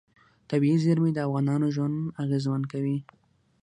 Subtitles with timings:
[0.49, 2.97] طبیعي زیرمې د افغانانو ژوند اغېزمن کوي.